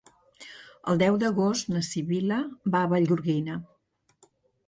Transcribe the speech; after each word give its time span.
El 0.93 1.01
deu 1.01 1.17
d'agost 1.23 1.69
na 1.75 1.83
Sibil·la 1.89 2.39
va 2.77 2.81
a 2.87 2.91
Vallgorguina. 2.95 3.59